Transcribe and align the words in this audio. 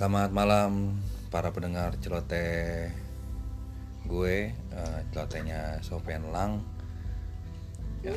Selamat 0.00 0.32
malam 0.32 1.00
para 1.32 1.48
pendengar 1.48 1.96
celoteh 2.00 2.92
gue 4.04 4.52
eh, 4.52 5.00
celotehnya 5.12 5.80
Sofian 5.80 6.28
Lang. 6.32 6.60
Ya, 8.04 8.16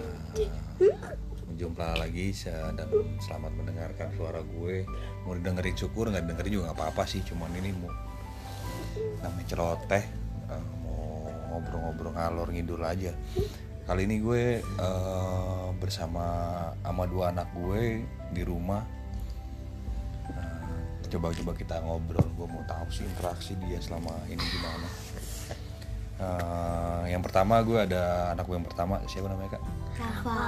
Jumpa 1.59 1.95
lagi 1.95 2.35
dan 2.75 2.87
selamat 3.23 3.51
mendengarkan 3.55 4.11
suara 4.15 4.43
gue. 4.43 4.83
Mau 5.23 5.35
dengerin 5.35 5.75
syukur 5.79 6.11
nggak 6.11 6.27
dengerin 6.27 6.59
juga 6.59 6.71
nggak 6.71 6.79
apa-apa 6.79 7.03
sih 7.07 7.23
Cuman 7.23 7.51
ini 7.55 7.71
mau 7.71 7.91
namanya 9.23 9.47
celoteh. 9.47 10.03
eh, 10.03 10.22
ngobrol-ngobrol 11.53 12.11
ngalor 12.17 12.49
ngidul 12.49 12.81
aja. 12.81 13.13
Kali 13.83 14.09
ini 14.09 14.17
gue 14.23 14.63
eh, 14.63 15.67
bersama 15.77 16.25
sama 16.81 17.03
dua 17.05 17.29
anak 17.29 17.53
gue 17.53 18.01
di 18.33 18.41
rumah. 18.41 18.81
Nah, 20.33 20.65
coba-coba 21.11 21.51
kita 21.53 21.83
ngobrol 21.85 22.25
gue 22.33 22.47
mau 22.49 22.63
tahu 22.65 22.87
sih 22.89 23.05
interaksi 23.05 23.53
dia 23.61 23.77
selama 23.77 24.11
ini 24.31 24.41
gimana. 24.41 24.89
Eh, 26.23 27.03
yang 27.13 27.21
pertama 27.21 27.61
gue 27.61 27.77
ada 27.77 28.33
anak 28.33 28.47
gue 28.49 28.55
yang 28.57 28.67
pertama 28.67 29.03
siapa 29.05 29.29
namanya 29.29 29.59
kak? 29.59 29.63
Rafa. 29.99 30.41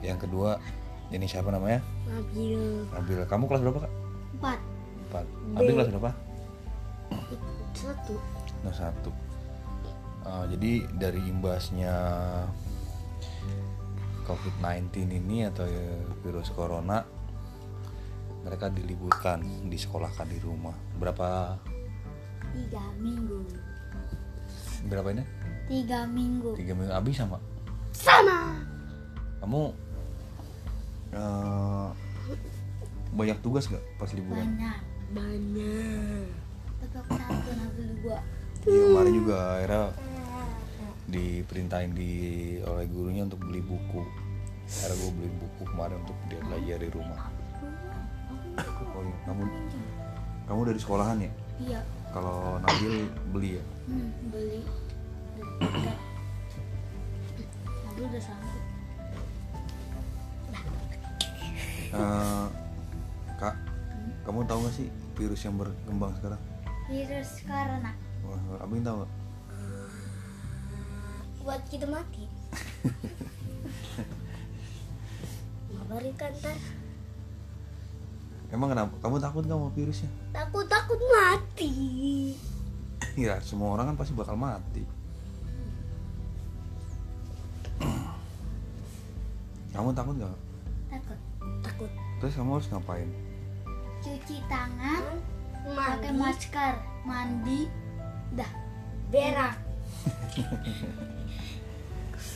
Yang 0.00 0.18
kedua 0.30 0.56
ini 1.12 1.26
siapa 1.28 1.52
namanya? 1.52 1.82
Nabil. 2.08 2.88
Nabil. 2.88 3.20
Kamu 3.26 3.44
kelas 3.50 3.62
berapa 3.66 3.78
kak? 3.84 3.92
Empat. 4.38 4.58
Empat. 5.10 5.26
Nabil 5.58 5.72
kelas 5.76 5.90
berapa? 5.92 6.10
Satu. 7.74 8.14
Kelas 8.62 8.78
satu 8.78 9.10
Eh, 10.22 10.44
jadi 10.54 10.72
dari 10.94 11.20
imbasnya 11.26 11.94
COVID-19 14.22 15.10
ini 15.18 15.50
atau 15.50 15.66
ya 15.66 15.98
virus 16.22 16.54
corona 16.54 17.02
mereka 18.46 18.70
diliburkan 18.70 19.42
disekolahkan 19.66 20.30
di 20.30 20.38
rumah. 20.38 20.74
Berapa? 20.98 21.58
Tiga 22.54 22.82
minggu. 23.02 23.42
Berapa 24.86 25.10
ini? 25.10 25.24
Tiga 25.66 26.06
minggu. 26.06 26.54
Tiga 26.54 26.72
minggu. 26.78 26.92
Habis 26.94 27.18
sama? 27.18 27.38
Sama. 27.90 28.62
Kamu 29.42 29.62
eh, 31.18 31.88
banyak 33.10 33.38
tugas 33.42 33.66
gak 33.66 33.82
pas 33.98 34.10
liburan? 34.14 34.46
Banyak. 34.46 34.78
Banyak. 35.12 36.30
Tapi 36.78 36.94
aku 36.98 37.10
takut 37.18 37.54
Nabil 37.58 37.90
gua 38.06 38.22
Iya, 38.62 38.82
kemarin 38.94 39.14
juga 39.18 39.38
akhirnya 39.58 39.84
diperintahin 41.10 41.92
di 41.98 42.12
oleh 42.62 42.86
gurunya 42.86 43.26
untuk 43.26 43.42
beli 43.42 43.58
buku. 43.58 44.06
Akhirnya 44.70 44.96
gue 45.02 45.10
beli 45.18 45.30
buku 45.34 45.62
kemarin 45.66 45.98
untuk 46.06 46.16
dia 46.30 46.40
belajar 46.46 46.78
di 46.78 46.90
rumah. 46.94 47.20
Oh 48.92 49.02
iya 49.02 49.16
kamu 49.26 49.42
kamu 50.46 50.60
dari 50.70 50.78
sekolahan 50.78 51.18
ya? 51.18 51.32
Iya. 51.58 51.80
Kalau 52.14 52.62
Nabil 52.62 53.08
beli 53.34 53.50
ya? 53.58 53.64
Hmm, 53.90 54.10
beli. 54.30 54.60
Nabil 57.82 58.04
udah 58.06 58.22
sanggup. 58.22 58.62
Eh, 61.92 62.46
kak 63.42 63.54
kamu 64.22 64.46
tahu 64.46 64.58
gak 64.64 64.74
sih 64.78 64.88
virus 65.18 65.42
yang 65.42 65.58
berkembang 65.58 66.14
sekarang? 66.22 66.40
Virus 66.86 67.42
corona 67.42 67.92
Wah, 68.22 68.62
abang 68.62 68.82
tahu 68.82 69.02
gak 69.02 69.12
buat 71.42 71.58
kita 71.66 71.90
mati. 71.90 72.22
Ngabarin 75.74 76.14
kan 76.14 76.30
ntar 76.38 76.54
emang 78.52 78.70
kenapa? 78.70 78.94
Kamu 79.02 79.18
takut 79.18 79.42
gak 79.42 79.58
sama 79.58 79.74
virusnya? 79.74 80.10
Takut 80.30 80.66
takut 80.70 81.00
mati. 81.02 81.72
Ya 83.12 83.36
semua 83.44 83.76
orang 83.76 83.92
kan 83.92 83.96
pasti 83.98 84.14
bakal 84.16 84.38
mati. 84.38 84.86
Kamu 89.74 89.90
takut 89.92 90.14
gak 90.16 90.30
takut 90.88 91.18
takut. 91.60 91.90
Terus 92.22 92.38
kamu 92.38 92.54
harus 92.54 92.70
ngapain? 92.70 93.10
Cuci 93.98 94.36
tangan 94.46 95.02
pakai 95.62 96.12
masker 96.14 96.74
mandi 97.02 97.66
dah 98.34 98.50
berak 99.12 99.56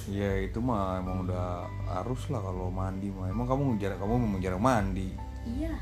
Ya 0.07 0.39
itu 0.39 0.63
mah 0.63 1.03
emang 1.03 1.27
udah 1.27 1.67
harus 1.91 2.31
lah 2.31 2.39
kalau 2.39 2.71
mandi 2.71 3.11
mah. 3.11 3.27
Emang 3.27 3.43
kamu 3.43 3.75
jarang 3.83 3.99
kamu 3.99 4.15
memang 4.23 4.39
jarang 4.39 4.63
mandi. 4.63 5.11
iya 5.43 5.75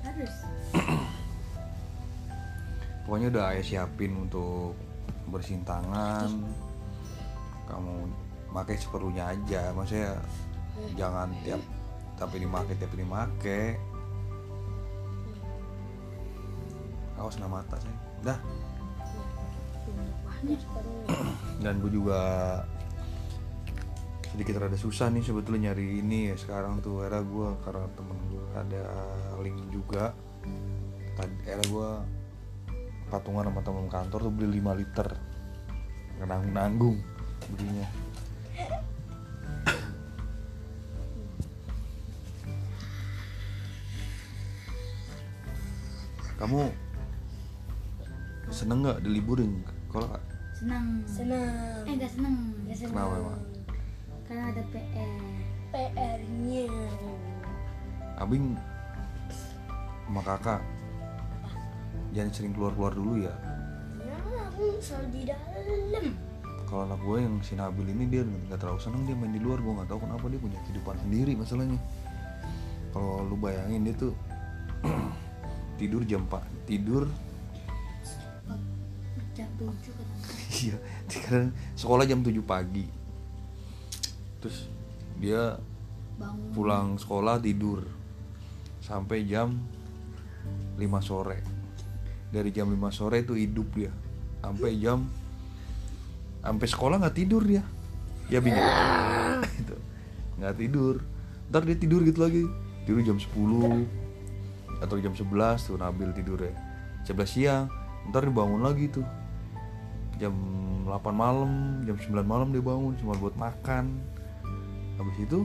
harus 0.00 0.32
Pokoknya 3.04 3.28
udah 3.28 3.44
ayah 3.52 3.64
siapin 3.64 4.16
untuk 4.16 4.72
bersihin 5.28 5.60
tangan. 5.60 6.40
Kamu 7.68 8.08
pakai 8.48 8.80
seperlunya 8.80 9.28
aja. 9.28 9.76
Maksudnya 9.76 10.16
jangan 10.96 11.28
tiap 11.44 11.60
tapi 12.16 12.40
dimakai 12.40 12.80
tiap 12.80 12.96
dimakai. 12.96 13.76
Awas 17.20 17.36
kena 17.36 17.52
mata 17.52 17.76
saya. 17.76 17.98
Dah. 18.24 18.38
Dan 21.62 21.80
gue 21.80 21.92
juga 21.92 22.20
sedikit 24.34 24.58
rada 24.58 24.74
susah 24.74 25.14
nih 25.14 25.22
sebetulnya 25.22 25.70
nyari 25.70 26.02
ini 26.02 26.34
ya 26.34 26.36
sekarang 26.36 26.82
tuh. 26.84 27.06
Era 27.06 27.22
gue 27.22 27.48
karena 27.64 27.86
temen 27.96 28.18
gue 28.28 28.46
ada 28.52 28.84
link 29.40 29.58
juga. 29.72 30.12
Tadi 31.14 31.34
era 31.46 31.62
gue 31.64 31.88
patungan 33.08 33.46
sama 33.46 33.60
temen 33.62 33.86
kantor 33.86 34.20
tuh 34.28 34.32
beli 34.34 34.60
5 34.60 34.80
liter. 34.80 35.08
Nanggung 36.24 36.52
nanggung 36.52 36.96
belinya. 37.54 37.88
Kamu 46.34 46.83
seneng 48.54 48.78
nggak 48.80 49.02
diliburin? 49.02 49.60
Kalau 49.90 50.06
senang 50.54 51.02
Senang. 51.04 51.82
eh 51.84 51.92
enggak 51.92 52.12
senang 52.12 52.36
Ya, 52.64 52.74
senang. 52.74 52.94
kenapa 52.94 53.14
emang? 53.18 53.40
Karena 54.24 54.44
ada 54.48 54.62
PR 54.70 55.12
PR-nya. 55.70 56.64
Abing 58.16 58.54
sama 60.06 60.22
kakak 60.22 60.60
jangan 62.14 62.30
sering 62.30 62.52
keluar-keluar 62.54 62.94
dulu 62.94 63.12
ya. 63.20 63.34
Ya, 63.98 64.14
aku 64.46 64.78
selalu 64.78 65.06
di 65.10 65.22
dalam. 65.26 66.06
kalau 66.64 66.88
anak 66.88 67.00
gue 67.02 67.18
yang 67.20 67.34
si 67.38 67.54
Nabil 67.54 67.86
ini 67.88 68.04
dia 68.08 68.22
nggak 68.22 68.56
terlalu 68.56 68.80
seneng 68.80 69.02
dia 69.04 69.14
main 69.14 69.30
di 69.30 69.42
luar. 69.42 69.58
Gue 69.58 69.74
nggak 69.74 69.90
tahu 69.90 70.00
kenapa 70.00 70.24
dia 70.30 70.38
punya 70.38 70.58
kehidupan 70.64 70.96
sendiri 71.00 71.32
masalahnya. 71.34 71.78
Kalau 72.90 73.26
lu 73.26 73.34
bayangin 73.34 73.82
dia 73.82 73.94
tuh 73.98 74.14
tidur 75.78 76.06
jam 76.06 76.22
4 76.30 76.38
tidur 76.70 77.10
jam 79.34 79.50
tujuh 79.58 79.92
kan 79.92 80.08
iya 80.64 80.76
sekarang 81.10 81.50
sekolah 81.74 82.04
jam 82.06 82.22
7 82.22 82.38
pagi. 82.46 82.86
Terus 84.40 84.70
dia 85.18 85.58
bangun. 86.18 86.50
pulang 86.54 86.86
sekolah 86.96 87.42
tidur 87.42 87.84
sampai 88.80 89.26
jam 89.26 89.58
5 90.78 90.80
sore. 91.02 91.38
Dari 92.30 92.50
jam 92.50 92.70
5 92.70 92.78
sore 92.94 93.22
itu 93.22 93.34
hidup 93.34 93.68
dia. 93.74 93.92
Sampai 94.40 94.78
jam 94.78 95.06
sampai 96.44 96.66
sekolah 96.68 96.96
nggak 97.02 97.16
tidur 97.16 97.42
dia. 97.42 97.64
Ya 98.28 98.40
bingung. 98.40 98.62
Itu 99.60 99.76
nggak 100.40 100.54
tidur. 100.56 101.00
Ntar 101.52 101.62
dia 101.68 101.76
tidur 101.76 102.00
gitu 102.04 102.20
lagi. 102.24 102.44
Tidur 102.84 103.00
jam 103.00 103.16
10 103.16 104.04
atau 104.84 105.00
jam 105.00 105.16
11 105.16 105.24
tuh 105.64 105.80
Nabil 105.80 106.12
tidur 106.12 106.38
ya 106.44 106.52
11 107.08 107.24
siang 107.24 107.64
ntar 108.12 108.28
dia 108.28 108.34
bangun 108.36 108.60
lagi 108.60 108.92
tuh 108.92 109.04
jam 110.20 110.34
8 110.86 111.10
malam 111.10 111.82
jam 111.88 111.96
9 111.96 112.22
malam 112.24 112.48
dia 112.52 112.62
bangun 112.62 112.94
cuma 113.00 113.14
buat 113.16 113.34
makan. 113.34 113.98
Habis 115.00 115.16
itu 115.26 115.38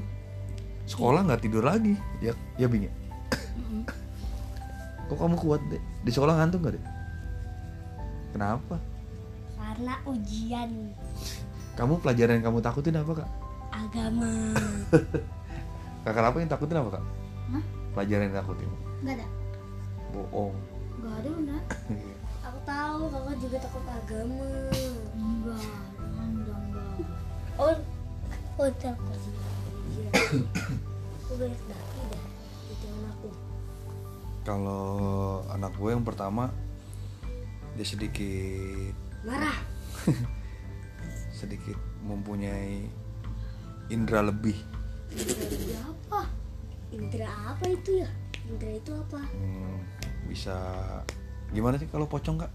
sekolah 0.86 1.26
nggak 1.26 1.42
tidur 1.46 1.64
lagi. 1.66 1.98
Ya 2.22 2.34
ya 2.58 2.70
bing 2.70 2.88
ya? 2.88 2.94
kok 5.10 5.18
kamu 5.18 5.36
kuat 5.42 5.62
deh 5.74 5.82
di 6.06 6.12
sekolah 6.14 6.38
ngantuk 6.38 6.70
gak 6.70 6.74
deh 6.78 6.84
kenapa? 8.30 8.78
Karena 9.58 9.94
ujian. 10.06 10.70
Kamu 11.74 11.98
pelajaran 11.98 12.40
yang 12.40 12.46
kamu 12.46 12.60
takutin 12.62 13.02
apa 13.02 13.12
kak? 13.26 13.30
Agama. 13.74 14.32
kakak 16.06 16.26
apa 16.30 16.38
yang 16.38 16.50
takutin 16.52 16.78
apa 16.78 16.90
kak? 17.00 17.06
Hah? 17.50 17.64
pelajaran 17.98 18.24
yang 18.30 18.38
takutin. 18.38 18.70
Nggak 19.02 19.16
ada. 19.18 19.28
Bohong. 20.14 20.56
Nggak 21.02 21.16
ada 21.18 21.30
bener 21.34 21.62
Aku 22.60 22.68
tahu 22.68 23.04
kakak 23.08 23.36
juga 23.40 23.58
takut 23.64 23.86
agama. 23.88 24.52
Enggak, 25.16 25.64
enggak, 26.12 26.60
enggak. 26.60 27.08
Oh, 27.56 27.72
oh 28.60 28.70
takut. 28.84 29.20
Iya. 29.96 30.10
Aku 31.24 31.32
banyak 31.40 31.62
daki 31.72 32.00
dah. 32.12 32.24
Itu 32.68 32.86
anakku. 33.00 33.30
Kalau 34.44 34.92
anak 35.56 35.72
gue 35.72 35.88
yang 35.88 36.04
pertama 36.04 36.52
dia 37.80 37.88
sedikit 37.88 38.92
Marah. 39.24 39.56
sedikit 41.40 41.80
mempunyai 42.04 42.92
indera 43.88 44.20
lebih. 44.20 44.60
Jadi 45.16 45.80
apa? 45.80 46.28
Indra 46.92 47.56
apa 47.56 47.72
itu 47.72 48.04
ya? 48.04 48.10
Indra 48.52 48.72
itu 48.76 48.92
apa? 48.92 49.24
Hmm, 49.32 49.80
bisa 50.28 50.60
gimana 51.50 51.76
sih 51.82 51.88
kalau 51.90 52.06
pocong 52.06 52.38
kak? 52.40 52.52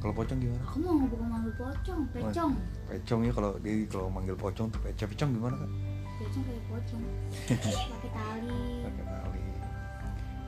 Kalau 0.00 0.16
pocong 0.16 0.38
gimana? 0.40 0.64
Aku 0.64 0.80
mau 0.80 0.96
bukan 1.04 1.28
manggil 1.28 1.54
pocong, 1.60 2.00
pecong. 2.16 2.52
Pecong 2.88 3.20
ya 3.28 3.32
kalau 3.36 3.52
dia 3.60 3.84
kalau 3.84 4.08
manggil 4.08 4.32
pocong 4.32 4.66
tuh 4.72 4.80
pecong 4.80 5.08
pecong 5.12 5.30
gimana 5.36 5.54
kak? 5.60 5.70
Pecong 6.16 6.42
kayak 6.48 6.62
pocong. 6.72 7.02
Pakai 7.92 8.10
tali. 8.16 8.64
Pakai 8.80 9.04
tali. 9.04 9.44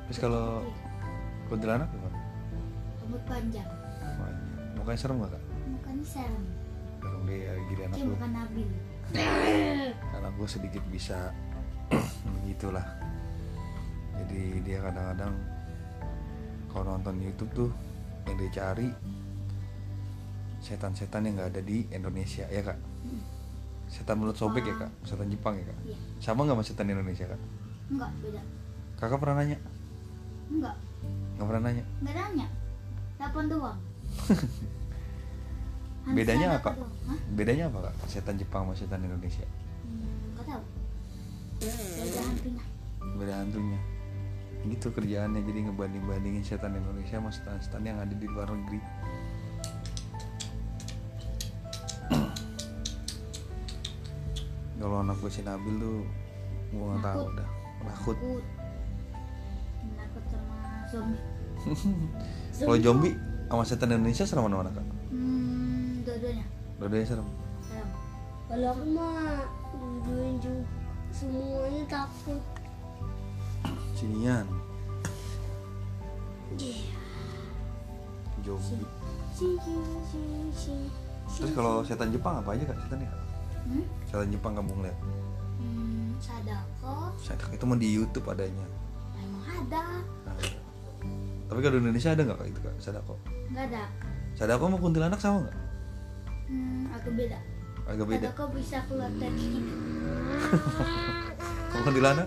Terus 0.09 0.19
kalau 0.19 0.65
kuntilanak 1.53 1.89
gimana? 1.93 2.19
Rambut 3.05 3.23
panjang. 3.29 3.69
Banyak. 4.17 4.73
Mukanya 4.81 4.99
serem 4.99 5.17
gak 5.21 5.31
kak? 5.37 5.43
Mukanya 5.69 6.05
serem. 6.09 6.45
Serem 7.05 7.21
deh 7.29 7.41
jadi 7.69 7.83
anak 7.87 7.97
gue. 8.01 8.15
bukan 8.17 8.31
Nabil. 8.33 8.69
Anak 10.17 10.33
gue 10.41 10.49
sedikit 10.49 10.81
bisa 10.89 11.29
begitulah. 12.41 12.87
Jadi 14.17 14.65
dia 14.65 14.81
kadang-kadang 14.81 15.35
kalau 16.73 16.97
nonton 16.97 17.21
YouTube 17.21 17.53
tuh 17.53 17.71
yang 18.27 18.37
dia 18.41 18.51
cari 18.51 18.89
setan-setan 20.63 21.27
yang 21.27 21.35
nggak 21.37 21.51
ada 21.53 21.63
di 21.63 21.85
Indonesia 21.91 22.47
ya 22.49 22.63
kak. 22.65 22.79
Setan 23.93 24.17
mulut 24.17 24.33
sobek 24.35 24.65
ya 24.65 24.75
kak, 24.79 24.91
setan 25.05 25.29
Jepang 25.29 25.59
ya 25.61 25.69
kak. 25.69 25.79
Iya. 25.85 25.97
Sama 26.19 26.49
nggak 26.49 26.57
sama 26.57 26.65
setan 26.65 26.89
Indonesia 26.89 27.27
kak? 27.29 27.41
Enggak, 27.93 28.11
beda. 28.25 28.43
Kakak 28.97 29.19
pernah 29.21 29.37
nanya? 29.43 29.59
Enggak, 30.49 30.77
Nggak 31.37 31.47
pernah 31.51 31.63
nanya? 31.69 31.85
enggak 32.01 32.15
nanya. 32.17 32.47
Telepon 33.19 33.45
doang. 33.51 33.79
Bedanya 36.17 36.59
apa? 36.59 36.71
doang. 36.75 36.93
Bedanya 37.37 37.65
apa 37.69 37.79
kak? 37.91 37.95
Setan 38.09 38.39
Jepang 38.39 38.65
sama 38.65 38.75
setan 38.79 39.03
Indonesia? 39.05 39.45
Hmm, 39.85 40.33
enggak 40.33 40.47
tahu. 40.47 40.63
Beda 41.63 42.21
hantunya. 42.23 42.65
Beda 43.19 43.35
hantunya. 43.45 43.81
Gitu 44.63 44.95
kerjaannya 44.95 45.43
jadi 45.43 45.71
ngebanding-bandingin 45.71 46.47
setan 46.47 46.79
Indonesia 46.79 47.19
sama 47.19 47.31
setan-setan 47.35 47.83
yang 47.83 47.99
ada 47.99 48.15
di 48.15 48.27
luar 48.31 48.51
negeri. 48.51 48.81
Kalau 54.83 54.99
anak 54.99 55.15
gue 55.23 55.31
si 55.31 55.47
Nabil 55.47 55.79
tuh 55.79 56.03
gue 56.75 56.83
nggak 56.83 57.03
tahu 57.07 57.27
dah 57.39 57.49
takut. 57.87 58.17
Sama 60.27 60.55
zombie. 60.91 61.23
Kalau 62.59 62.79
zombie 62.83 63.15
sama 63.47 63.65
setan 63.67 63.95
Indonesia 63.95 64.25
serem 64.27 64.49
mana 64.49 64.65
mana 64.65 64.71
kak? 64.75 64.87
Hmm, 65.13 66.03
dua-duanya. 66.03 66.45
Dua-duanya 66.81 67.07
serem. 67.07 67.29
Serem. 67.63 67.91
Kalau 68.51 68.69
aku 68.75 68.85
mah 68.91 69.43
juga 70.43 70.65
semuanya 71.15 71.85
takut. 71.87 72.43
Sinian. 74.03 74.43
Zombie. 78.43 78.83
Sing 79.31 79.55
sing. 80.51 80.91
Terus 81.39 81.55
kalau 81.55 81.87
setan 81.87 82.11
Jepang 82.11 82.43
apa 82.43 82.59
aja 82.59 82.67
kak 82.67 82.83
setannya 82.83 83.07
kak? 83.07 83.23
Hmm? 83.63 83.87
Setan 84.11 84.29
Jepang 84.35 84.59
kamu 84.59 84.75
ngeliat? 84.75 84.99
Hmm, 85.63 86.19
sadako. 86.19 87.15
Setan 87.23 87.55
itu 87.55 87.63
mah 87.63 87.79
di 87.79 87.89
YouTube 87.95 88.27
adanya. 88.27 88.67
Emang 89.15 89.47
ada. 89.47 90.03
Nah, 90.27 90.35
tapi 91.47 91.59
kalau 91.63 91.79
di 91.79 91.87
Indonesia 91.87 92.11
ada 92.11 92.27
nggak 92.27 92.39
kak 92.43 92.49
itu 92.51 92.59
kak 92.59 92.75
sadako? 92.83 93.15
Enggak 93.55 93.71
ada. 93.71 93.87
Sadako 94.35 94.67
sama 94.67 94.77
kuntilanak 94.83 95.23
sama 95.23 95.47
nggak? 95.47 95.57
Hmm, 96.51 96.83
agak 96.91 97.13
beda. 97.15 97.39
Agak 97.87 98.07
beda. 98.11 98.29
Sadako 98.35 98.45
bisa 98.59 98.83
keluar 98.91 99.15
dari 99.15 99.39
sini. 99.39 99.63
Kamu 101.71 101.83
kuntilanak? 101.87 102.27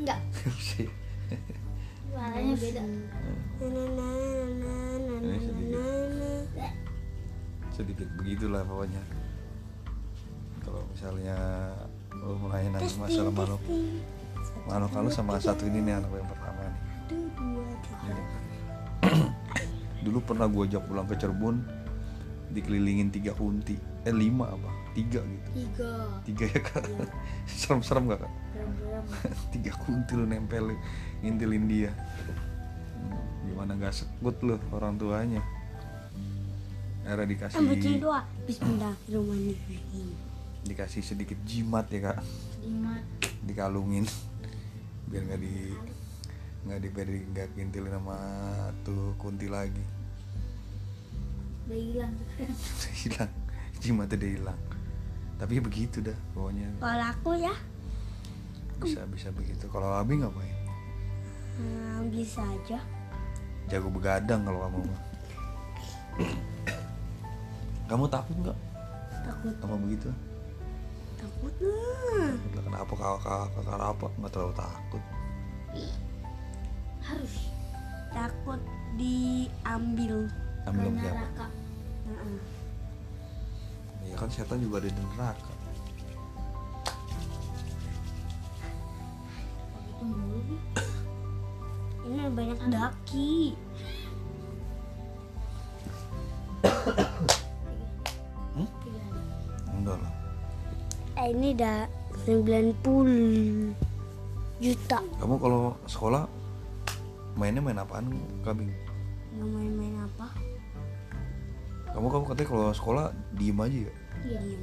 Enggak. 0.00 0.16
Sih. 1.32 1.56
Suaranya 2.12 2.54
beda. 2.60 2.82
Na 2.84 3.66
na 3.66 3.84
na 3.88 4.08
na 4.52 4.74
na 5.08 5.32
Ini 5.32 5.72
na 5.72 5.84
sedikit. 7.72 8.08
begitulah 8.20 8.62
pokoknya. 8.68 9.02
Kalau 10.62 10.84
misalnya 10.92 11.36
lo 12.12 12.36
mulai 12.36 12.68
nanya 12.68 12.86
masalah 13.00 13.32
makhluk 13.32 13.62
makhluk 14.68 14.92
halus 14.92 15.16
sama 15.16 15.40
satu 15.40 15.64
ini 15.66 15.80
nih 15.80 15.96
anak 15.98 16.12
yang 16.12 16.28
pertama 16.28 16.60
nih. 16.68 16.80
Dulu 20.04 20.18
pernah 20.22 20.46
gue 20.50 20.62
ajak 20.68 20.82
pulang 20.86 21.06
ke 21.08 21.16
Cirebon 21.16 21.56
dikelilingin 22.52 23.08
tiga 23.08 23.32
kunti 23.32 23.80
eh 24.04 24.12
lima 24.12 24.52
apa 24.52 24.68
tiga 24.92 25.24
gitu 25.24 25.50
Tiga. 25.56 25.92
tiga 26.28 26.44
ya 26.52 26.60
kak 26.60 26.84
serem-serem 27.48 28.12
gak 28.12 28.20
kak. 28.28 28.32
tiga 29.52 29.72
kunti 29.78 30.12
lu 30.14 30.24
nempel 30.24 30.72
ngintilin 31.20 31.66
dia 31.66 31.92
Hmm, 33.02 33.18
gimana 33.50 33.74
gak 33.74 33.98
sekut 33.98 34.38
lu 34.46 34.54
orang 34.70 34.94
tuanya 34.94 35.42
era 37.02 37.26
dikasih 37.26 37.58
baca 37.58 37.90
doa. 37.98 38.20
Bismillahirrahmanirrahim. 38.46 40.14
dikasih 40.62 41.02
sedikit 41.02 41.34
jimat 41.42 41.90
ya 41.90 42.14
kak 42.14 42.22
Lima. 42.62 42.94
dikalungin 43.42 44.06
biar 45.10 45.26
nggak 45.26 45.40
di 45.42 45.74
nggak 46.62 46.78
diberi 46.78 47.20
nggak 47.26 47.48
kintilin 47.58 47.90
sama 47.90 48.14
tuh 48.86 49.18
kunti 49.18 49.50
lagi 49.50 49.82
Udah 51.66 51.74
hilang. 51.74 52.14
Udah 52.78 52.92
hilang 52.94 53.32
jimatnya 53.82 54.14
udah 54.14 54.30
hilang 54.30 54.60
tapi 55.34 55.58
begitu 55.58 55.98
dah 55.98 56.14
pokoknya 56.30 56.70
Kalau 56.78 57.06
aku 57.10 57.34
ya 57.34 57.50
bisa 58.82 59.00
bisa 59.08 59.28
begitu 59.34 59.64
kalau 59.70 59.88
abi 59.94 60.18
ngapain 60.18 60.56
hmm, 61.58 62.10
bisa 62.10 62.42
aja. 62.42 62.78
jago 63.70 63.88
begadang 63.88 64.42
kalau 64.42 64.60
kamu 64.66 64.78
mah 64.86 65.00
kamu 67.90 68.04
takut 68.10 68.36
nggak 68.42 68.58
Takut 69.22 69.54
sama 69.62 69.78
begitu 69.78 70.10
takut 71.14 71.54
lah. 71.62 72.34
Takut 72.34 72.52
lah, 72.58 72.62
kenapa 72.66 72.92
kakak 72.98 73.46
kakak 73.54 73.78
apa 73.78 74.06
nggak 74.18 74.32
terlalu 74.34 74.54
takut 74.58 75.02
Harus. 77.02 77.34
Takut 78.12 78.60
diambil. 78.94 80.28
ambil 80.68 80.86
Ke 80.86 81.00
neraka. 81.02 81.46
Heeh. 82.02 82.38
ya 84.10 84.14
kan 84.18 84.28
setan 84.28 84.58
juga 84.58 84.82
ada 84.82 84.90
di 84.90 85.02
neraka 85.14 85.51
Ini 92.02 92.28
banyak 92.28 92.60
daki. 92.68 93.54
Hmm? 98.52 98.68
Tiga. 98.78 99.04
enggak 99.72 99.96
lah 99.98 100.12
Eh, 101.14 101.28
ini 101.30 101.52
udah 101.52 101.78
90 102.24 103.74
juta. 104.58 104.98
kamu 105.18 105.34
kalau 105.36 105.62
sekolah 105.84 106.24
mainnya 107.34 107.60
main 107.60 107.76
apaan 107.76 108.12
kabing 108.42 108.70
Nggak 109.32 109.48
main-main 109.48 109.94
apa? 110.02 110.26
kamu 111.88 112.06
kamu 112.08 112.24
katanya 112.26 112.48
kalau 112.48 112.66
sekolah 112.72 113.04
diem 113.32 113.58
aja 113.58 113.78
ya 113.80 113.94
Iya. 114.22 114.40
Diem. 114.40 114.62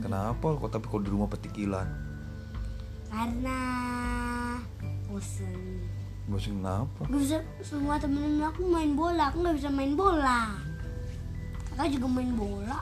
kenapa 0.00 0.46
kok 0.56 0.70
tapi 0.70 0.86
kalau 0.86 1.02
di 1.02 1.10
rumah 1.10 1.28
petikilan 1.28 1.86
Karena 3.06 3.58
bosan. 5.10 5.82
bosan 6.30 6.62
kenapa 6.62 7.02
Gak 7.10 7.18
bisa 7.18 7.36
semua 7.60 7.98
temen-temen 7.98 8.46
aku 8.46 8.62
main 8.64 8.94
bola, 8.94 9.34
aku 9.34 9.42
nggak 9.42 9.56
bisa 9.58 9.66
main 9.68 9.98
bola. 9.98 10.54
Kakak 11.70 11.90
juga 11.90 12.06
main 12.06 12.30
bola. 12.38 12.78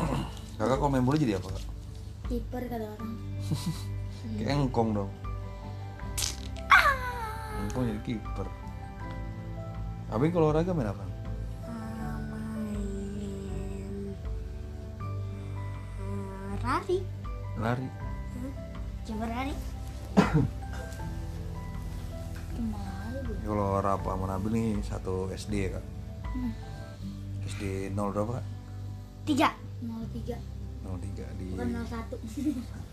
kakak 0.58 0.76
kalau 0.76 0.90
main 0.90 1.06
bola 1.06 1.16
jadi 1.16 1.38
apa 1.38 1.48
kak 1.54 1.64
Kiper 2.26 2.62
kata 2.66 2.86
orang. 2.86 3.14
kayak 4.36 4.52
engkong 4.52 4.92
dong 4.92 5.10
engkong 7.60 7.84
jadi 7.88 8.00
kiper 8.04 8.46
abang 10.10 10.28
kalau 10.28 10.52
olahraga 10.52 10.72
main 10.74 10.90
apa 10.92 11.04
Ah, 11.64 12.18
main 12.20 14.14
ah, 16.60 16.60
lari. 16.60 16.98
lari? 17.56 17.88
Coba 19.08 19.24
lari. 19.24 19.54
Kalau 23.40 23.80
Rapa 23.82 24.14
sama 24.14 24.26
Nabil 24.30 24.52
nih 24.52 24.68
satu 24.84 25.28
SD 25.32 25.54
ya 25.66 25.68
kak? 25.80 25.84
Hmm. 26.30 26.52
SD 27.48 27.90
0 27.92 28.14
berapa 28.14 28.38
kak? 28.38 28.46
tiga. 29.26 29.48
03 29.80 30.36
03 30.84 31.38
di 31.40 31.46
bukan 31.56 31.68
01 31.88 32.20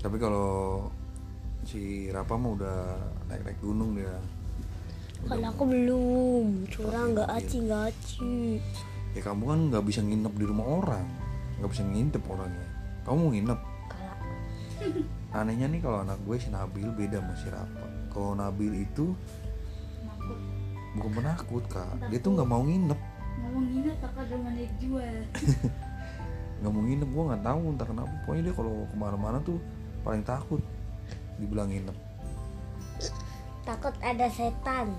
tapi 0.00 0.16
kalau 0.16 0.88
si 1.68 2.08
Rapa 2.08 2.34
mah 2.40 2.56
udah 2.56 2.78
naik-naik 3.28 3.60
gunung 3.60 3.94
dia. 3.94 4.16
Kalau 5.28 5.46
aku 5.52 5.64
belum. 5.68 6.64
Curang 6.72 7.12
nggak 7.12 7.28
aci 7.28 7.56
nggak 7.68 7.82
aci 7.92 8.56
ya 9.14 9.20
kamu 9.26 9.42
kan 9.42 9.60
nggak 9.74 9.84
bisa 9.86 10.00
nginep 10.02 10.34
di 10.38 10.44
rumah 10.46 10.66
orang. 10.66 11.06
Nggak 11.58 11.70
bisa 11.70 11.82
nginep 11.86 12.22
orangnya. 12.24 12.68
Kamu 13.04 13.16
mau 13.16 13.30
nginep? 13.32 13.60
Anehnya 15.30 15.66
nih 15.70 15.80
kalau 15.84 16.02
anak 16.02 16.18
gue 16.26 16.36
si 16.40 16.48
Nabil 16.50 16.88
beda 16.90 17.20
sama 17.20 17.34
si 17.36 17.46
Rapa 17.52 17.86
kalau 18.10 18.34
Nabil 18.34 18.82
itu 18.82 19.14
Takut 20.02 20.38
bukan 20.98 21.10
penakut 21.22 21.64
kak. 21.70 21.86
Dia 22.10 22.18
tuh 22.18 22.34
nggak 22.34 22.48
mau 22.50 22.62
nginep. 22.66 23.00
Ngomong 23.40 23.66
ini 23.70 23.90
tak 24.02 24.12
ada 24.18 24.36
mana 24.36 24.64
jual. 24.82 25.16
Nggak 26.60 26.72
mau 26.74 26.82
nginep 26.82 27.08
gue 27.14 27.24
nggak 27.30 27.42
tahu 27.46 27.60
entah 27.70 27.86
kenapa. 27.86 28.12
Pokoknya 28.26 28.42
dia 28.50 28.54
kalau 28.58 28.72
ke 28.90 28.96
mana-mana 28.98 29.38
tuh 29.46 29.58
paling 30.02 30.26
takut 30.26 30.60
dibilang 31.38 31.70
nginep. 31.70 31.96
Takut 33.62 33.94
ada 34.02 34.26
setan. 34.32 34.90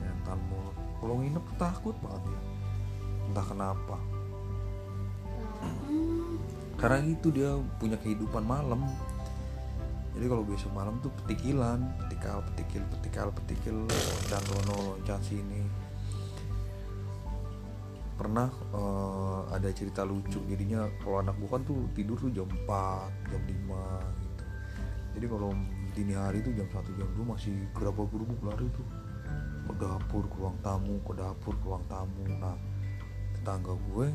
Mental 0.00 0.38
mulu. 0.48 0.72
Kalau 0.96 1.14
nginep 1.20 1.44
takut 1.60 1.94
banget 2.00 2.22
dia 2.32 2.55
entah 3.36 3.52
kenapa. 3.52 3.96
Hmm, 5.60 6.40
karena 6.80 7.04
itu 7.04 7.28
dia 7.28 7.52
punya 7.76 8.00
kehidupan 8.00 8.40
malam. 8.40 8.88
Jadi 10.16 10.24
kalau 10.24 10.40
besok 10.40 10.72
malam 10.72 10.96
tuh 11.04 11.12
petikilan 11.20 11.84
petikal 12.00 12.40
petikil 12.48 12.80
petikal 12.88 13.28
petikil 13.36 13.84
loncat 13.84 14.40
rono 14.48 14.96
loncat 14.96 15.20
sini. 15.20 15.68
Pernah 18.16 18.48
eh, 18.72 19.40
ada 19.52 19.68
cerita 19.76 20.00
lucu. 20.08 20.40
Jadinya 20.48 20.88
kalau 21.04 21.20
anak 21.20 21.36
bukan 21.36 21.60
tuh 21.68 21.84
tidur 21.92 22.16
tuh 22.16 22.32
jam 22.32 22.48
4 22.48 23.28
jam 23.28 23.42
5 23.44 23.52
gitu. 24.24 24.44
Jadi 25.20 25.26
kalau 25.28 25.52
dini 25.92 26.16
hari 26.16 26.40
tuh 26.40 26.56
jam 26.56 26.64
1 26.72 26.88
jam 26.96 27.08
2 27.20 27.32
masih 27.36 27.52
gerabak 27.76 28.08
gerubuk 28.08 28.40
lari 28.40 28.64
tuh. 28.72 28.88
Ke 29.68 29.76
dapur 29.76 30.24
ke 30.24 30.36
ruang 30.40 30.56
tamu 30.64 30.96
ke 31.04 31.12
dapur 31.12 31.52
ke 31.60 31.64
ruang 31.68 31.84
tamu. 31.92 32.24
Nah 32.40 32.75
tetangga 33.46 33.78
gue 33.94 34.10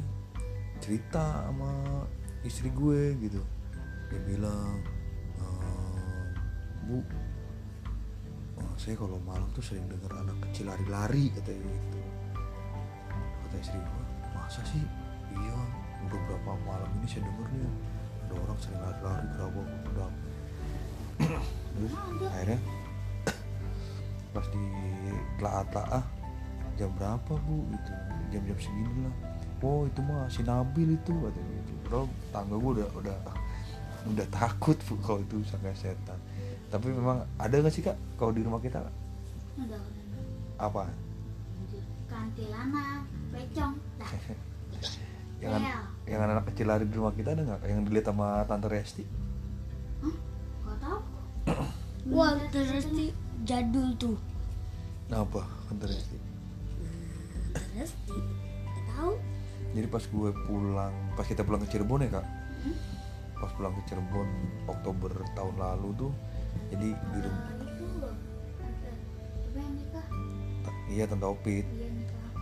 cerita 0.83 1.47
sama 1.47 2.03
istri 2.43 2.67
gue 2.67 3.15
gitu. 3.15 3.39
Dia 4.11 4.19
bilang 4.27 4.83
"Eh, 5.39 6.27
bu 6.83 6.99
eh, 8.59 8.73
saya 8.75 8.99
kalau 8.99 9.15
malam 9.23 9.47
tuh 9.55 9.63
sering 9.63 9.87
dengar 9.87 10.19
anak 10.19 10.35
kecil 10.51 10.67
lari-lari 10.67 11.31
katanya 11.31 11.63
gitu. 11.63 11.99
Kata 13.47 13.55
istri 13.55 13.79
gue 13.79 14.03
masa 14.35 14.59
sih? 14.67 14.83
Iya 15.31 15.59
udah 16.11 16.19
berapa 16.27 16.51
malam 16.67 16.91
ini 16.99 17.07
saya 17.07 17.23
denger 17.23 17.47
nih 17.55 17.71
ada 18.27 18.33
orang 18.35 18.57
sering 18.59 18.83
lari-lari 18.83 19.25
gerabak 19.31 19.67
gerabak 19.87 20.13
terus 21.71 21.93
akhirnya 22.27 22.59
pas 24.35 24.45
di 24.51 24.63
telaah-telaah 25.39 26.03
jam 26.75 26.91
berapa 26.99 27.31
bu? 27.47 27.55
Itu 27.71 28.10
jam-jam 28.31 28.57
segini 28.57 29.03
lah. 29.05 29.15
Oh 29.61 29.85
itu 29.85 30.01
mah 30.01 30.25
si 30.25 30.41
Nabil 30.41 30.97
itu 30.97 31.13
katanya 31.13 31.53
gitu 31.61 31.71
Padahal 31.85 32.05
tangga 32.33 32.55
gue 32.57 32.71
udah 32.81 32.87
udah 32.97 33.17
udah 34.09 34.27
takut 34.33 34.73
bu 34.89 34.93
kalau 35.03 35.19
itu 35.21 35.37
sangka 35.45 35.69
setan. 35.77 36.17
Tapi 36.71 36.87
memang 36.89 37.27
ada 37.37 37.53
nggak 37.53 37.73
sih 37.75 37.83
kak 37.85 37.93
kalau 38.17 38.33
di 38.33 38.41
rumah 38.41 38.57
kita 38.63 38.81
udah 38.81 38.93
udah 39.67 39.81
apa? 40.57 40.89
Kantilana 42.09 43.05
pecong 43.31 43.73
yang 45.43 45.57
an- 45.57 45.87
yang 46.05 46.21
anak 46.27 46.43
kecil 46.51 46.67
lari 46.67 46.85
di 46.85 46.95
rumah 46.95 47.13
kita 47.15 47.33
ada 47.33 47.41
nggak 47.45 47.61
yang 47.65 47.81
dilihat 47.87 48.11
sama 48.11 48.43
tante 48.49 48.67
Resti? 48.67 49.03
Hah? 50.03 50.15
Gak 50.65 50.77
tau 50.81 50.99
wah 52.15 52.33
di- 52.35 53.15
jadul 53.45 53.93
tuh. 53.97 54.17
Nah, 55.09 55.23
apa 55.23 55.43
tante 55.69 55.85
Resti 55.91 56.30
di- 57.71 58.25
nggak 58.67 58.85
tahu? 58.91 59.13
Jadi 59.71 59.87
pas 59.87 60.03
gue 60.03 60.29
pulang 60.45 60.93
pas 61.15 61.25
kita 61.25 61.41
pulang 61.41 61.61
ke 61.63 61.67
Cirebon 61.71 62.03
ya 62.03 62.09
kak? 62.11 62.25
Pas 63.39 63.51
pulang 63.55 63.73
ke 63.73 63.81
Cirebon 63.87 64.27
Oktober 64.67 65.11
tahun 65.33 65.55
lalu 65.55 65.89
tuh 65.97 66.11
jadi 66.67 66.87
di 66.91 67.19
rumah 67.23 67.47
nikah 69.71 70.05
iya 70.91 71.03
tante 71.07 71.23
Opit. 71.27 71.63
Iya 71.67 71.91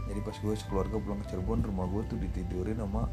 jadi 0.09 0.25
pas 0.25 0.33
gue 0.41 0.53
sekeluarga 0.57 0.97
pulang 0.97 1.21
ke 1.21 1.29
Cirebon 1.29 1.61
rumah 1.61 1.85
gue 1.85 2.01
tuh 2.09 2.17
ditidurin 2.17 2.81
sama 2.81 3.05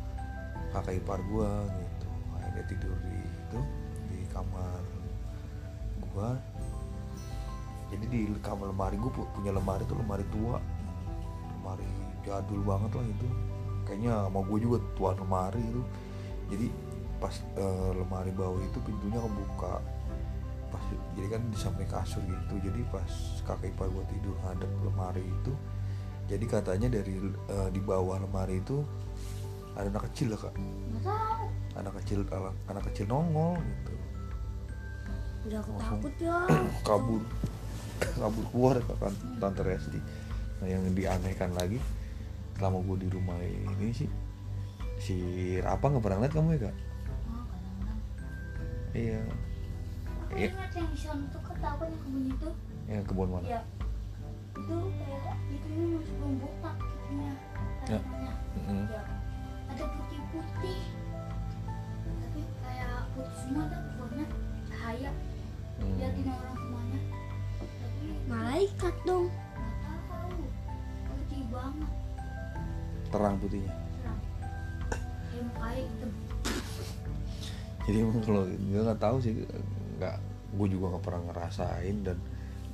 kakak 0.73 0.97
ipar 0.97 1.21
gue 1.29 1.51
gitu. 1.77 2.09
Akhirnya 2.41 2.65
tidur 2.73 2.97
di 3.05 3.17
itu 3.21 3.61
di 4.09 4.19
kamar 4.33 4.81
gue. 6.01 6.31
Jadi 7.93 8.05
di 8.09 8.21
kamar 8.41 8.73
lemari 8.73 8.97
gue 8.97 9.13
pu- 9.13 9.29
punya 9.37 9.53
lemari 9.53 9.85
tuh 9.85 10.01
lemari 10.01 10.25
tua 10.33 10.57
lemari 11.67 11.91
jadul 12.23 12.63
banget 12.63 12.91
lah 12.95 13.07
itu. 13.11 13.29
Kayaknya 13.83 14.13
sama 14.31 14.41
gue 14.47 14.59
juga 14.63 14.79
tua 14.95 15.11
lemari 15.19 15.63
itu. 15.67 15.83
Jadi 16.55 16.67
pas 17.19 17.35
eh, 17.59 17.91
lemari 17.99 18.31
bawah 18.31 18.63
itu 18.63 18.79
pintunya 18.87 19.19
kebuka. 19.19 19.83
Pas 20.71 20.83
jadi 21.19 21.29
kan 21.35 21.43
di 21.51 21.59
samping 21.59 21.91
kasur 21.91 22.23
gitu. 22.23 22.55
Jadi 22.63 22.87
pas 22.95 23.11
kakak 23.43 23.75
ipar 23.75 23.91
gue 23.91 24.05
tidur 24.15 24.39
ngadep 24.47 24.71
lemari 24.87 25.27
itu 25.27 25.51
jadi 26.27 26.45
katanya 26.47 26.89
dari 26.91 27.15
eh, 27.23 27.69
di 27.71 27.81
bawah 27.81 28.19
lemari 28.19 28.59
itu 28.59 28.83
ada 29.79 29.87
anak 29.87 30.11
kecil 30.11 30.35
lah 30.35 30.41
kak. 30.43 30.55
Anak 31.79 31.93
kecil 32.03 32.27
anak, 32.35 32.55
anak 32.67 32.83
kecil 32.91 33.07
nongol 33.07 33.55
gitu. 33.63 33.95
Udah 35.47 35.59
aku 35.63 35.71
takut 35.79 36.15
ya. 36.19 36.39
kabur. 36.87 37.23
Kabur 38.03 38.45
keluar 38.51 38.75
kak 38.83 38.99
kan 38.99 39.15
tante 39.39 39.63
Resti 39.63 40.01
nah 40.57 40.67
yang 40.67 40.83
dianehkan 40.91 41.53
lagi 41.53 41.77
selama 42.57 42.81
gue 42.83 43.05
di 43.05 43.09
rumah 43.13 43.37
ini 43.41 43.93
sih 43.93 44.09
si 44.97 45.17
Rapa 45.61 45.93
nggak 45.93 46.01
pernah 46.01 46.25
lihat 46.25 46.33
kamu 46.33 46.57
ya 46.57 46.61
kak? 46.65 46.77
Oh 47.29 47.45
kadang-kadang 47.45 48.01
iya. 48.97 49.21
Aku 50.27 50.33
Iya. 50.35 50.49
ingat 50.51 50.73
yang 50.73 50.89
di 50.89 50.99
sana 50.99 51.25
tuh 51.29 51.43
kata 51.45 51.67
apa 51.69 51.83
yang 51.85 51.99
kebun 52.01 52.25
itu. 52.27 52.49
Yang 52.89 53.05
kebun 53.07 53.29
mana? 53.29 53.45
Ya 53.45 53.61
Itu 54.57 54.77
kayak 54.97 55.37
itu 55.53 55.67
ini 55.69 55.85
masih 55.95 56.15
belum 56.17 56.35
botak 56.41 56.77
itunya 56.81 57.33
Ya. 57.87 57.99
tanamannya 58.01 58.33
Mm-mm. 58.57 58.83
Ya 58.89 59.03
Ada 59.69 59.85
putih-putih. 59.85 60.81
Tapi 62.17 62.41
kayak 62.65 62.95
putih 63.13 63.37
semua 63.37 63.65
tuh 63.69 63.81
warna 64.01 64.25
cahaya. 64.67 65.11
Hmm. 65.77 65.95
Liatin 66.01 66.27
orang 66.27 66.57
semuanya. 66.57 67.01
Tapi 67.61 68.07
malaikat 68.27 68.95
dong 69.05 69.27
terang 73.17 73.41
putihnya. 73.41 73.73
Jadi 77.89 77.97
emang 77.97 78.21
kalau 78.29 78.45
gue 78.45 78.81
nggak 78.85 79.01
tahu 79.01 79.17
sih 79.25 79.33
nggak 79.97 80.17
gue 80.57 80.67
juga 80.69 80.85
nggak 80.93 81.05
pernah 81.05 81.23
ngerasain 81.33 81.97
dan 82.05 82.21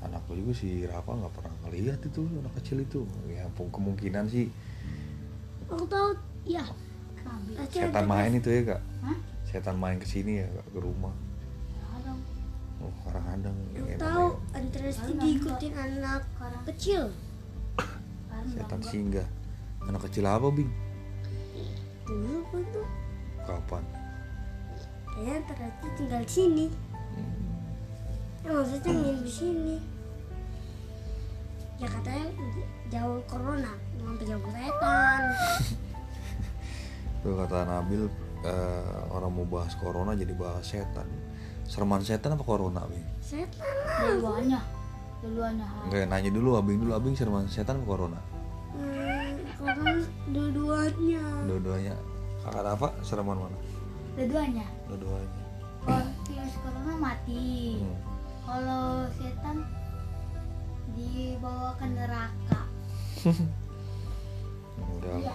anak 0.03 0.19
gue 0.27 0.43
juga 0.43 0.53
si 0.59 0.83
Rafa 0.83 1.15
nggak 1.15 1.35
pernah 1.39 1.55
ngeliat 1.63 2.01
itu 2.03 2.27
anak 2.43 2.53
kecil 2.59 2.83
itu. 2.83 3.07
Ya 3.31 3.47
pun 3.55 3.71
kemungkinan 3.71 4.27
sih. 4.27 4.51
Aku 5.71 5.87
tahu 5.87 6.19
ya 6.43 6.67
setan 7.71 8.11
main 8.11 8.35
itu 8.35 8.51
ya 8.51 8.75
kak. 8.75 8.83
Hah? 9.07 9.19
setan 9.47 9.77
main 9.79 10.01
ke 10.01 10.09
sini 10.09 10.43
ya 10.43 10.47
kak 10.59 10.67
ke 10.75 10.79
rumah. 10.83 11.15
Ya 11.71 11.87
ada. 12.03 12.13
Oh 12.83 12.91
kadang-kadang 13.07 13.55
aku 13.55 13.87
ya, 13.87 13.97
tahu 14.01 14.27
Andresti 14.59 15.07
Karena 15.07 15.23
diikutin 15.23 15.75
anak 15.79 16.23
kecil. 16.67 17.03
Setan 18.43 18.83
singgah 18.83 19.29
anak 19.89 20.01
kecil 20.07 20.25
apa 20.27 20.47
bing? 20.53 20.71
Dulu 22.07 22.45
apa 22.47 22.57
tuh 22.71 22.87
kapan? 23.43 23.85
Kayaknya 25.13 25.35
Andresti 25.45 25.89
tinggal 25.99 26.23
di 26.25 26.33
sini. 26.33 26.67
Hmm. 27.13 27.53
ya 28.43 28.51
maksudnya 28.57 28.91
nginep 28.91 29.21
di 29.23 29.33
sini. 29.33 29.77
Ya 31.83 31.87
katanya 31.91 32.27
jauh 32.89 33.21
corona 33.27 33.73
sampai 33.99 34.25
jauh 34.27 34.43
setan. 34.51 35.23
Tuh 37.23 37.39
kata 37.39 37.59
Nabil 37.71 38.03
eh, 38.43 39.03
orang 39.15 39.31
mau 39.31 39.47
bahas 39.47 39.75
corona 39.79 40.15
jadi 40.15 40.35
bahas 40.35 40.67
setan. 40.67 41.07
Sereman 41.67 42.03
setan 42.03 42.35
apa 42.35 42.43
corona 42.43 42.83
bing? 42.91 43.07
Setan 43.23 43.63
Dua-duanya 44.03 44.61
Dua-duanya 45.23 45.67
Enggak 45.87 46.11
nanya 46.11 46.31
dulu 46.35 46.59
abing 46.59 46.83
dulu. 46.83 46.93
Abing 46.99 47.15
sereman 47.15 47.47
setan 47.47 47.79
apa 47.79 47.87
corona 47.87 48.32
corona 49.63 49.93
dua-duanya 50.29 51.23
dua-duanya 51.47 51.95
kakak 52.43 52.67
apa 52.67 52.89
sereman 53.07 53.39
mana 53.39 53.59
Dua-duanya 54.13 54.67
dua-duanya 54.91 55.41
Oh 55.83 56.99
mati 56.99 57.83
Hmm. 57.83 57.99
kalau 58.47 59.07
setan 59.19 59.57
dibawa 60.95 61.75
ke 61.79 61.87
neraka 61.91 62.61
Udah. 64.99 65.17
Iya. 65.19 65.35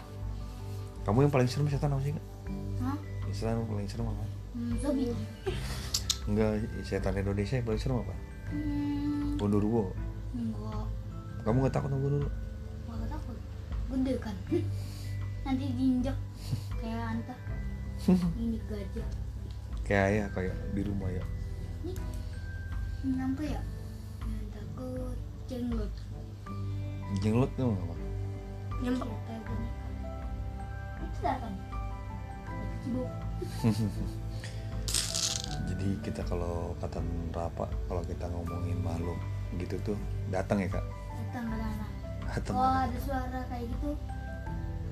Kamu 1.07 1.23
yang 1.27 1.31
paling 1.31 1.47
serem 1.47 1.71
setan 1.71 1.91
apa 1.95 2.03
sih? 2.03 2.11
Hah? 2.83 2.97
Setan 3.31 3.63
yang 3.63 3.67
paling 3.67 3.87
serem 3.87 4.07
apa? 4.11 4.23
Hmm, 4.55 4.73
zombie 4.79 5.11
Enggak, 6.27 6.51
setan 6.83 7.15
Indonesia 7.15 7.55
yang 7.59 7.67
paling 7.67 7.81
serem 7.81 7.97
apa? 8.03 8.15
hmm, 8.51 9.39
Gondoruo. 9.39 9.91
enggak 10.35 10.85
Kamu 11.47 11.57
nggak 11.63 11.73
takut 11.75 11.89
sama 11.91 11.99
Gondoruo? 12.03 12.31
Gede 13.87 14.13
kan 14.19 14.35
nanti 15.47 15.65
diinjak. 15.75 16.17
Kayak 16.77 17.17
anta. 17.17 17.35
Ini 18.41 18.57
gajah. 18.67 19.09
Kayak 19.87 20.03
ayah 20.11 20.27
kayak 20.35 20.55
di 20.75 20.81
rumah 20.83 21.07
ya. 21.07 21.23
ini 21.87 21.93
kenapa 22.99 23.41
ya? 23.47 23.61
Yang 24.27 24.45
takut 24.51 25.17
jenglot 25.47 25.93
Jenglot 27.23 27.51
tuh 27.55 27.71
apa? 27.71 27.95
Nyempek. 28.83 29.07
kayak 29.07 29.41
gini 29.47 29.67
itu 31.17 31.19
datang 31.25 31.55
cibuk. 32.83 33.09
Jadi 35.67 35.87
kita 36.05 36.21
kalau 36.25 36.73
kata 36.77 37.01
Rapa, 37.33 37.65
kalau 37.89 38.03
kita 38.05 38.25
ngomongin 38.29 38.77
makhluk 38.81 39.17
gitu 39.57 39.75
tuh 39.81 39.97
datang 40.29 40.61
ya 40.61 40.69
kak? 40.69 40.85
datang 41.17 41.49
ke 41.49 41.96
Datang. 42.27 42.53
oh 42.53 42.75
ada 42.83 42.97
suara 42.99 43.39
kayak 43.47 43.65
gitu 43.67 43.91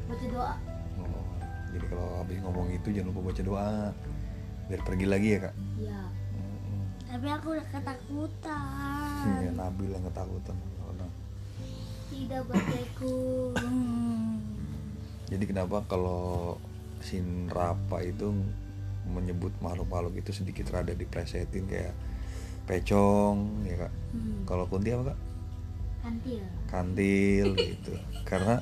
baca 0.05 0.25
doa 0.29 0.53
Oh, 0.95 1.27
jadi 1.69 1.85
kalau 1.87 2.07
habis 2.19 2.37
ngomong 2.39 2.67
itu 2.71 2.87
jangan 2.89 3.09
lupa 3.11 3.21
baca 3.27 3.41
doa 3.41 3.67
biar 4.65 4.81
pergi 4.81 5.05
lagi 5.05 5.27
ya 5.29 5.39
kak. 5.43 5.55
ya 5.77 6.01
Mm-mm. 6.33 6.81
Tapi 7.05 7.27
aku 7.29 7.47
udah 7.53 7.67
ketakutan. 7.69 9.27
Ya, 9.39 9.51
Nabil 9.53 9.89
yang 9.89 10.03
ketakutan. 10.03 10.55
Orang. 10.81 11.11
tidak 12.07 12.41
bacaku 12.47 13.17
Jadi 15.25 15.43
kenapa 15.43 15.81
kalau 15.85 16.55
sin 17.01 17.49
Rapa 17.49 17.99
itu 18.01 18.31
menyebut 19.05 19.53
makhluk-makhluk 19.59 20.17
itu 20.17 20.31
sedikit 20.33 20.69
rada 20.71 20.93
diplesetin 20.93 21.65
kayak 21.65 21.93
pecong 22.65 23.61
ya 23.63 23.85
kak. 23.85 23.93
hmm. 24.13 24.45
Kalau 24.47 24.65
kunti 24.65 24.89
apa 24.89 25.13
kak? 25.13 25.17
Kantil 26.05 26.43
Kantil 26.65 27.47
gitu. 27.57 27.93
Karena 28.24 28.62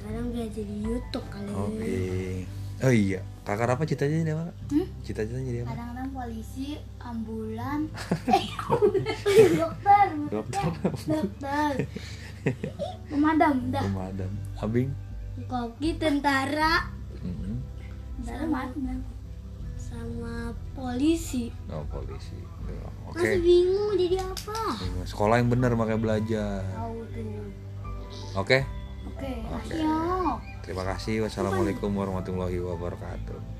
Kadang 0.00 0.32
dia 0.32 0.48
jadi 0.48 0.74
YouTube 0.80 1.26
kali. 1.28 1.52
Oke. 1.52 2.00
Oh 2.80 2.88
iya, 2.88 3.20
kakak 3.44 3.76
apa 3.76 3.84
cita-citanya 3.84 4.24
jadi 4.24 4.32
apa? 4.32 4.46
Hmm? 4.72 4.86
Cita-citanya 5.04 5.44
jadi 5.44 5.58
apa? 5.60 5.68
kadang-kadang 5.70 6.08
polisi 6.10 6.68
ambulan 6.96 7.80
eh 8.40 8.46
dokter 9.60 10.06
Dokter. 10.32 10.64
dokter 11.04 11.70
pemadam 13.04 13.54
dah 13.68 13.84
Pemadam. 13.84 14.32
Abing. 14.56 14.88
Koki 15.44 16.00
tentara 16.00 16.88
Mm-mm. 17.20 17.60
tentara 18.24 18.44
mati 18.48 18.80
kan 18.80 18.98
sama 19.90 20.54
polisi. 20.72 21.50
Oh 21.68 21.84
polisi. 21.90 22.38
Oke. 23.10 23.18
Masih 23.18 23.42
bingung 23.42 23.92
jadi 23.98 24.16
apa? 24.22 24.78
Sekolah 25.02 25.42
yang 25.42 25.50
benar 25.50 25.74
makanya 25.74 26.00
belajar. 26.00 26.62
tahu 26.62 27.02
tuh 27.10 27.50
Oke. 28.38 28.58
oke 29.50 29.74
Terima 30.62 30.84
kasih. 30.86 31.26
Wassalamualaikum 31.26 31.90
warahmatullahi 31.90 32.62
wabarakatuh. 32.62 33.59